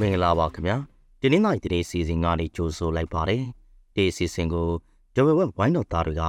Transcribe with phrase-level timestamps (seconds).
[0.00, 0.76] မင်္ဂလာပါခင်ဗျာ
[1.20, 3.42] ဒီနေ့နိုင်ဒီစီစဉ်ကနေကြိုဆိုလိုက်ပါတယ်
[3.94, 4.68] ဒီစီစဉ်ကို
[5.14, 6.24] ဂျဝဲဝက်ဝိုင်းတော်သားတွေက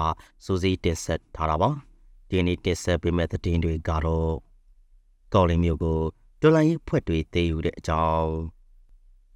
[0.45, 1.69] စူးစီးတင်ဆက်ထားတာပါ
[2.29, 4.33] ဒီနေ့တင်ဆက်ပေးမယ့်သတင်းတွေကတော့
[5.33, 6.01] ကော်လင်းမျိုးကို
[6.41, 8.29] တော်လိုင်းရေးဖွဲ့တွေတည်ယူတဲ့အကြောင်း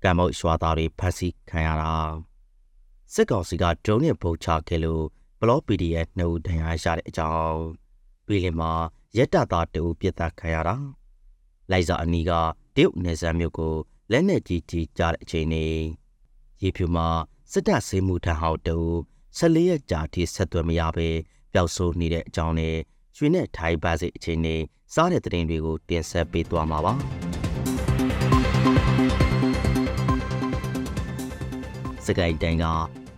[0.03, 1.93] ကံမောက်ရွာသားတွေဖမ်းဆီးခံရတာ
[3.13, 5.03] စစ်ကောင်စီကဒရုန်းနဲ့ပုံချခဲ့လို့
[5.39, 7.59] ဘလော့ PDF နှုတ်ဒဏ်ရာရတဲ့အကြောင်း
[8.25, 8.71] ပြည်လင်မှာ
[9.17, 10.75] ရက်တသားတူပြစ်သားခံရတာ
[11.71, 12.31] လိုက်စာအနီးက
[12.75, 13.75] တရုတ်နယ်စပ်မြို့ကို
[14.11, 15.65] လက်နဲ့ကြီးကြီးကြားတဲ့အချိန်နေ
[16.61, 17.07] ရေဖြူမှာ
[17.51, 18.77] စစ်တပ်ဆေးမှုထမ်းဟောက်တူ
[19.37, 21.09] 14ရက်ကြာထိဆက်သွယ်မရပဲ
[21.53, 22.75] ပျောက်ဆိုးနေတဲ့အကြောင်းနဲ့
[23.17, 24.55] ရွှေနဲ့ထိုင်းပါစိအချိန်နေ
[24.93, 26.93] စားတဲ့တဲ့ရင်တွေကိုတင်ဆက်ပေးသွားမှာပါ
[32.05, 32.65] စကိုင်းတိုင်းက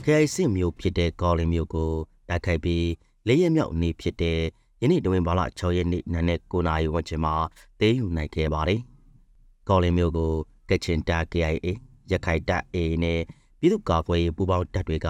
[0.03, 1.91] ခရိုင်စစ်မျိုးဖြစ်တဲ့ကော်လင်မျိုးကို
[2.29, 2.87] တိုက်ခိုက်ပြီး
[3.27, 4.39] လေးရက်မြောက်နေ့ဖြစ်တဲ့
[4.81, 7.33] ယနေ့တဝင်းဘာလ6ရက်နေ့နနက်9နာရီဝန်းကျင်မှာ
[7.79, 8.79] တေးယူနိုင်ခဲ့ပါတယ်။
[9.69, 10.33] ကော်လင်မျိုးကို
[10.71, 11.67] ကချင်တာ KIA
[12.11, 13.19] ရခိုင်တပ် AA နဲ့
[13.59, 15.09] ပြည်သူ့ကာကွယ်ရေးပူးပေါင်းတပ်တွေက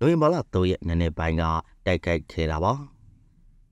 [0.00, 1.42] နိုဝင်ဘာလ3ရက်နေ့နေ့ပိုင်းက
[1.86, 2.72] တိုက်ခိုက်ခဲ့တာပါ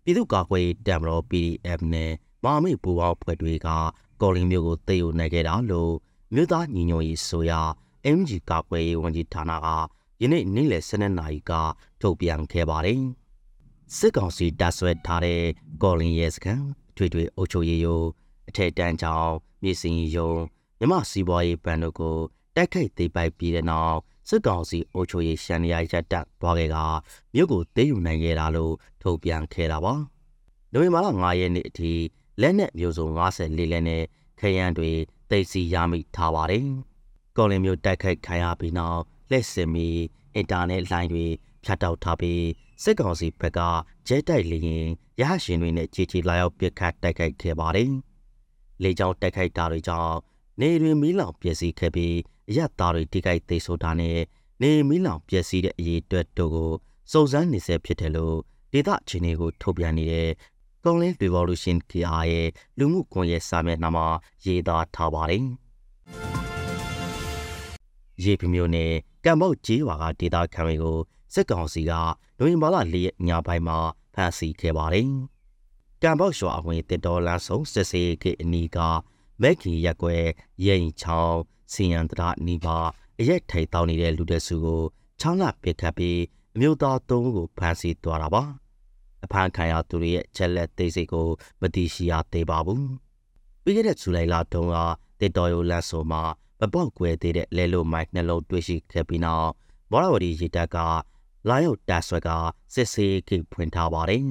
[0.04, 2.10] ပြည်သူ့ကာကွယ်ရေးတပ်မတော် PDF နဲ့
[2.44, 3.68] မဟာမိတ်ပူးပေါင်းဖွဲ့တွေက
[4.20, 5.92] ကော်လင်းမျိုးကိုသိမ်းယူနိုင်ခဲ့တာလို့
[6.34, 7.60] မြို့သားညီညွတ်ရေးဆိုရာ
[8.18, 9.66] MG ကာကွယ်ရေးဝန်ကြီးဌာနက
[10.22, 11.52] ယနေ့နေ့လယ်12နာရီက
[12.00, 13.02] ထုတ်ပြန်ခဲ့ပါတယ်
[13.96, 15.42] စစ်ကောင်စီတပ်ဆွဲထားတဲ့
[15.82, 16.64] ကော်လင်းရဲစခန်း
[16.96, 18.06] ထွေထွေအုပ်ချုပ်ရေးရုံး
[18.48, 20.40] အထက်တန်းချောင်းမြေစင်ရုံး
[20.80, 22.16] မြမစီးပွားရေးဘဏ်တို့ကို
[22.56, 23.96] တိုက်ခိုက်သိမ်းပိုက်ပြီးတဲ့နောက်
[24.28, 26.04] စစ်ကောင်စီအုပ်ချုပ်ရေးရှမ်းရရတက်
[26.41, 26.76] သွားခဲ့က
[27.34, 29.94] မြို့ကိုသိမ်းယူနိုင်ခဲ့တာလို့ထုတ်ပြန်ခဲ့တာပါ။
[30.72, 31.92] နိုဝင်ဘာလ9ရက်နေ့အထိ
[32.40, 34.02] လက်နက်မျိုးစုံ54လက်နဲ့
[34.40, 34.90] ခရမ်းတွေ
[35.30, 36.66] သိမ်းဆီးရမိထားပါတယ်။
[37.36, 39.88] ကော်လင်မျိုးတိုက်ခိုက်ခံရပြီးနောက်လက်စင်မီ
[40.34, 41.26] အင်တာနက်လိုင်းတွေ
[41.64, 42.44] ဖြတ်တောက်ထားပြီး
[42.82, 43.60] စစ်ကောင်စီဘက်က
[44.08, 44.86] ဂျဲတိုက်လျင်
[45.20, 47.90] ရဟရှင်တွေနဲ့ကြီးကြီးလာရောက်ပစ်ခတ်တိုက်ခိုက်ခဲ့ပါတယ်။
[48.82, 50.16] လေကြောင်းတိုက်ခိုက်တာတွေကြောင့်
[50.60, 52.16] နေတွင်မီးလောင်ပျက်စီးခဲ့ပြီး
[52.50, 54.19] အရသားတွေတိကိုက်သိမ်းဆိုတာနဲ့
[54.62, 56.71] နေမီးလောင်ပျက်စီးတဲ့အရေးအတွက်တို့ကို
[57.12, 58.37] စုံစမ်းနေဆဲဖြစ်တယ်လို့
[58.72, 60.31] ဒေသချင်းတွေကိုထုတ်ပြန်နေတဲ့
[60.82, 64.06] Conlin Revolution KR ရဲ့လူမှုကွန်ရက်စာမျက်နှာမှာ
[64.44, 65.44] ရေးသားထားပါတယ်။
[68.22, 68.93] ရေပြမျိုးနဲ့
[69.25, 70.99] ကံပေါက်ကျေးရွာကဒေသခံတွေကို
[71.34, 71.93] စစ်ကောင်စီက
[72.38, 73.78] နိုဝင်ဘာလ၄ရက်ညပိုင်းမှာ
[74.15, 75.09] ဖမ်းဆီးခဲ့ပါတယ်။
[76.03, 78.78] ကံပေါက်ရွာအဝင်တစ်တော်လန်းဆောင်စစ်စေးကအနီးက
[79.42, 80.24] မက်ကီရက်ွယ်
[80.66, 81.40] ရင်ချောင်း
[81.72, 82.78] စီယန်တရနီပါ
[83.20, 84.82] အရက်ထိတ်တောင်းနေတဲ့လူတဲ့စုကို
[85.20, 86.20] ချောင်းလာပစ်ခတ်ပြီး
[86.54, 88.42] အမျိုးသားသုံးကိုဖမ်းဆီးသွားတာပါ
[89.24, 91.28] အဖမ်းခံရသူတွေရဲ့ချက်လက်သိစိတ်ကို
[91.60, 92.86] မသိရှိရသေးပါဘူး
[93.62, 94.76] ပြီးခဲ့တဲ့ဇူလိုင်လတုန်းက
[95.20, 96.22] တစ်တော်ရိုလန်ဆိုမှာ
[96.60, 99.48] မပေါက်ကွဲသေးတဲ့လဲလိုမိုက်နှလုံးတွေ့ရှိခဲ့ပြီးနောက်
[99.90, 100.76] ဘောရဝတီရေတပ်က
[101.48, 102.28] လာရောက်တပ်ဆွဲက
[102.74, 104.26] စစ်ဆေးကိဖွင့်ထားပါတယ်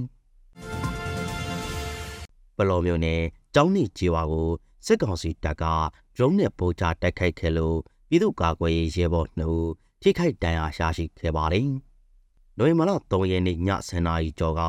[2.58, 3.22] ပလောမျိုးနဲ့
[3.54, 4.50] ကျောင်းနေကြေးဝါကို
[4.86, 7.78] စစ်ကောင်စီတပ်ကဒရုန်းနဲ့ပိုချတိုက်ခိုက်ခဲ့လို့
[8.10, 9.68] ပြည်သူ့ကာကွယ်ရေးရဲဘော်နှုတ်
[10.02, 11.70] ထိခိုက်ဒဏ်ရာရရှိခဲ့ပါတယ်။
[12.58, 14.62] နိုဝင်ဘာလ3ရက်နေ့ည10:00နာရီကျော်က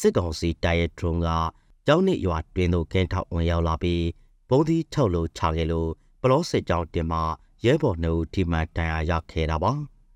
[0.00, 1.28] စစ်ကောင်စီတပ်ရဲ့ဒရုန်းက
[1.86, 4.04] ကျောင်းနစ်ရွာတွင်သို့ကင်းထောက်ဝင်ရောက်လာပြီး
[4.48, 5.90] ဘုံသီးထုတ်လို့ချခဲ့လို့
[6.22, 7.20] ပလောစစ်ကြောင်းတင်မှ
[7.64, 9.72] ရဲဘော်နှုတ်ထိမှန်ဒဏ်ရာရခဲ့တာပါ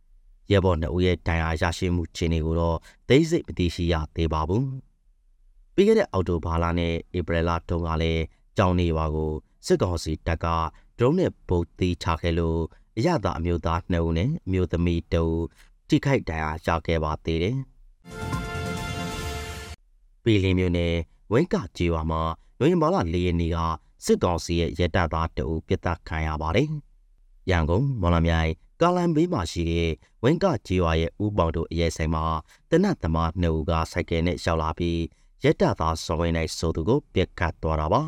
[0.50, 2.78] ။ရဲဘော်နှုတ်ရဲ့ဒဏ်ရာရရှိမှုခြေနေကိုတော့
[3.08, 4.64] သိစိတ်မသိရှိရသေးပါဘူး။
[5.74, 8.22] ပြီးခဲ့တဲ့အောက်တိုဘာလနဲ့ဧပြီလတုန်းကလည်း
[8.56, 9.32] ကြောင်းနေရွာကို
[9.66, 10.46] စစ်ကောင်စီတပ်က
[10.98, 12.60] ဒရုန်းနဲ့ဗုတ်သေးချခဲ့လို့
[12.98, 15.44] အရသာအမျိုးသား2ဦးနဲ့အမျိုးသမီး2ဦး
[15.88, 17.56] ထိခိုက်ဒဏ်ရာရခဲ့ပါသေးတယ်။
[20.22, 20.94] ပြည်လင်းမြို့နယ်
[21.32, 22.22] ဝင်းကကြေးရွာမှာ
[22.58, 23.58] နိုဝင်ဘာလ4ရက်နေ့က
[24.04, 26.68] စစ်ကောင်စီရဲ့ရဲတပ်သား2ဦးပြစ်ဒဏ်ခံရပါတယ်။
[27.50, 28.50] ရန်ကုန်မော်လမြိုင်
[28.80, 29.90] ကာလန်ဘေးမှာရှိတဲ့
[30.22, 32.24] ဝင်းကကြေးရွာရဲ့ဦးပေါင်တို့အရေးဆိုင်မှာ
[32.70, 35.00] တနတ်သမားနှစ်ဦးကစိုက်ကယ်နဲ့ရောက်လာပြီး
[35.44, 38.02] ရက်တသားစော်ဝင်းနိုင်ဆိုသူကိုပြစ်ခတ်သွားတာပါ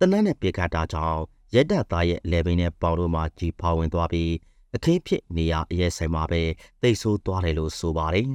[0.00, 1.20] တနတ်နဲ့ပြစ်ခတ်တာကြောင့်
[1.54, 4.30] ရက်တသားရဲ့လေဘင်းနဲ့ပေါင်တို့မှာကြီးဖောက်ဝင်သွားပြီး
[4.74, 6.42] အခင်းဖြစ်နေရအရေးဆိုင်မှာပဲ
[6.82, 8.28] တိတ်ဆိုးသွားတယ်လို့ဆိုပါတယ်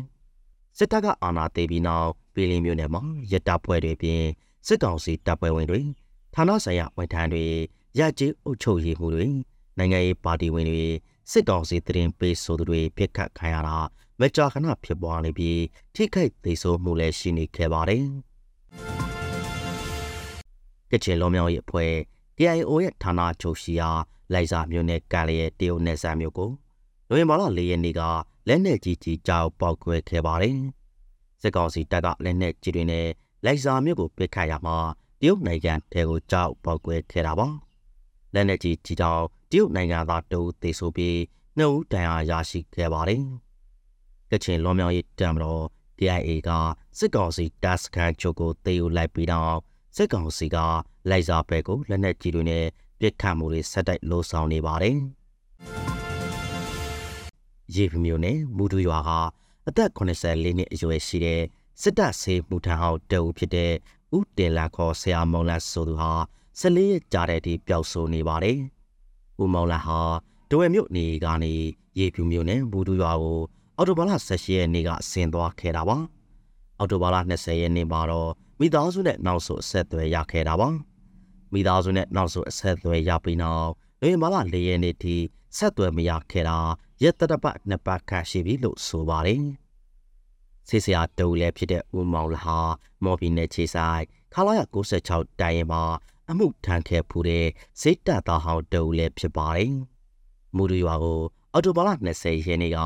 [0.78, 3.02] စစ်တပ်ကအာဏာသိမ်းပြီးနောက်ပြည်လင်းမြို့နယ်မှာ
[3.32, 4.24] ရက်တပ်ပွဲတွေပြင်
[4.68, 5.82] စစ်ကောင်စီတပ်ပွဲဝင်တွေ
[6.34, 7.46] ဌာနဆိုင်ရာဝန်ထမ်းတွေ
[8.00, 9.28] ရကြေးအုပ်ချုပ်ရေးမှုတွေ
[9.78, 10.86] နိုင်ငံရေးပါတီဝင်တွေ
[11.32, 13.78] စစ်ကောင်စီတရင်ပေးဆိုသူတွေပြစ်ခတ်ခံရတာ
[14.20, 15.62] မကြာခဏဖြစ်ပွားနေပြီး
[15.96, 18.06] ထိခိုက်သိဆိုးမှုလည်းရှိနေခဲ့ပါတယ်။
[20.91, 21.94] ကချင်လုံးမြောင်ရဲ့အဖွဲ့
[22.38, 23.89] KIO ရဲ့ဌာနချုပ်ရှိရာ
[24.33, 26.51] လိုက်စာမြို့နယ်ကံလျက်တရုတ်နယ်စပ်မြို့ကို
[27.09, 28.01] နိုဝင်ဘာလ၄ရက်နေ့က
[28.47, 30.57] လက်နက်ကြီးကြီးကြောက်ပေါက်ကွဲခဲ့ပါတယ်။
[31.41, 33.07] စစ်ကောင်စီတပ်ကလက်နက်ကြီးတွေနဲ့
[33.45, 34.77] လိုက်စာမြို့ကိုပစ်ခတ်ရမှာ
[35.21, 37.47] တရုတ်နိုင်ငံတဲကိုကြောက်ပေါက်ကွဲခဲ့တာပါ။
[38.33, 39.21] လက်နက်ကြီးကြီးတောင်
[39.51, 41.18] တရုတ်နိုင်ငံသားတူသေဆိုပြီး
[41.57, 43.24] နှစ်ဦးတန်ရာရရှိခဲ့ပါတယ်။
[44.31, 45.63] ကချင်လွန်မြောက်ရေးတံမတော်
[45.97, 46.50] DIA က
[46.97, 49.57] စစ်ကောင်စီတပ်စခန်းချုပ်ကိုတေယူလိုက်ပြီးတော့
[50.01, 50.57] စစ်ကောင်စီက
[51.10, 52.66] လိုက်စာဘက်ကိုလက်နက်ကြီးတွေနဲ့
[53.00, 54.98] ပစ်ခတ်မှုတွေဆက်တိုက်လှုံ့ဆော်နေပါတယ်။
[57.75, 59.10] ရေပမျိုးနဲ့မူတူရွာက
[59.68, 61.42] အသက်84နှစ်အရွယ်ရှိတဲ့
[61.81, 63.74] စစ်တပ်ဆေးမှုထမ်းအောင်တူဖြစ်တဲ့
[64.18, 66.12] ဦးတင်လာခေါ်ဆရာမောင်လတ်ဆိုသူဟာ
[66.60, 68.57] 14ရက်ကြာတဲ့ဒီပျောက်ဆိုးနေပါတယ်။
[69.42, 70.00] ဦးမောင်လတ်ဟာ
[70.50, 71.54] တဝဲမြို့နေကနေ
[72.00, 73.40] ရေဖြူမျိုးနဲ့မူတူရွာကို
[73.78, 75.98] အော်တိုဘာလ18ရက်နေ့ကဆင်းသွားခဲ့တာပါ။
[76.80, 80.70] အော်တိုဘာလ20ရက်နေ့မှာတော့ မိသားစုနဲ့နောက်ဆုအဆက်အသွယ်ရခဲ့တာပါ။
[81.54, 83.70] မိသားစုနဲ့နောက်ဆုအဆက်အသွယ်ရပြီးနောက်
[84.02, 85.16] လေမာလာ၄ရက်နေ့ထိ
[85.58, 86.60] ဆက်သွယ်မရခဲ့တာ
[87.04, 89.44] ရက်တတပတ်နှစ်ပတ်ခန့်ရှိပြီလို့ဆိုပါတယ်။
[90.68, 92.60] ဆေးဆရာတူလည်းဖြစ်တဲ့ဦးမောင်လာဟာ
[93.04, 94.04] မော်ဘီနယ်ခြေဆိုင်
[94.34, 95.84] ခလာရ96တိုင်ရင်မှာ
[96.30, 97.48] အမှုထမ်းခဲ့ဖူးတဲ့
[97.82, 99.74] စိတ်တသားဟောင်းတူလည်းဖြစ်ပါတယ်။
[100.56, 101.22] မူရီရွာကို
[101.54, 102.80] အော်တိုဘာလ20ရက်နေ့က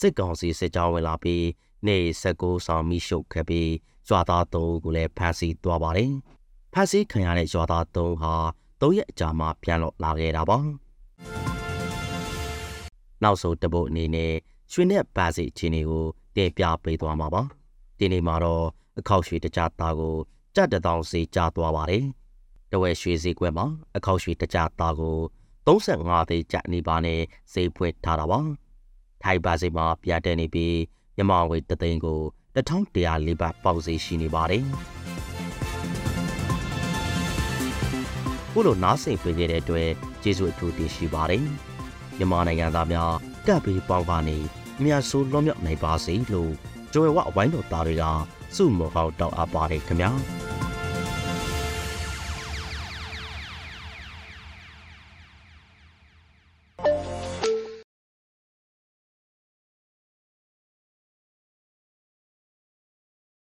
[0.00, 1.44] စစ်ကောင်စီစစ်ကြောင်းဝင်လာပြီး
[1.86, 3.70] နေ19ဆောင်မိရှုပ်ခဲ့ပြီး
[4.08, 6.12] ရွာသား3ဦးကိုလည်းဖမ်းဆီးသွားပါတယ်။
[6.72, 8.34] ဖမ်းဆီးခံရတဲ့ရွာသား3ဟာ
[8.80, 10.58] 3ရက်အကြာမှပြန်လော့လာခဲ့တာပါ။
[13.22, 14.32] နောက်ဆုံးတပုတ်အနေနဲ့
[14.72, 16.04] ရွှေနဲ့ပါစီချင်းတွေကို
[16.36, 17.42] တင်ပြပေးသွားမှာပါ။
[17.98, 18.64] ဒီနေ့မှာတော့
[18.98, 20.16] အခောက်ရွှေတကြသားကို
[20.54, 22.04] ကြက်တထောင်စီကြားသွားပါတယ်။
[22.70, 23.66] တဝဲရွှေစည်းကွဲမှာ
[23.96, 25.16] အခောက်ရွှေတကြသားကို
[25.66, 27.20] 35သိန်းကျပ်နေပါနဲ့
[27.52, 28.38] စေးဖွင့်ထားတာပါ။
[29.22, 30.74] ထိုင်ပါစီမှာပြတဲ့နေပြီး
[31.20, 32.20] မြမဝေတသိန်းကို
[32.56, 34.64] 1104ဘတ်ပေါက်စေရှိနေပါတယ်။
[38.52, 39.88] ခုလိုနားဆင်ပေးခဲ့တဲ့အတွက်
[40.22, 41.44] ကျေးဇူးအထူးတင်ရှိပါတယ်။
[42.18, 43.12] မြန်မာနိုင်ငံသားများ
[43.46, 44.38] ကပ်ပြီးပေါင်းကနေ
[44.78, 46.52] အများဆိုးလွတ်မြောက်နိုင်ပါစေလို့
[46.92, 48.04] ကြွယ်ဝဝိုင်းတော်သားတွေက
[48.56, 50.10] စုမော်ဟောက်တောက်အပ်ပါတယ်ခင်ဗျာ။